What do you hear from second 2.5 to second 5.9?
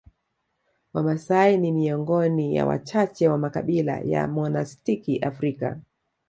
ya wachache wa makabila ya Monastiki Afrika